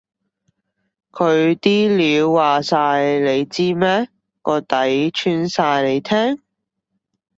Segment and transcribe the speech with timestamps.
[1.11, 4.09] 佢啲料話晒你知咩？
[4.41, 6.41] 個底穿晒你聽？